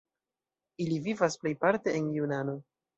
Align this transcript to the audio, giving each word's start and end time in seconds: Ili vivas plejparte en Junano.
Ili 0.87 0.97
vivas 1.09 1.39
plejparte 1.45 1.97
en 2.03 2.13
Junano. 2.19 2.63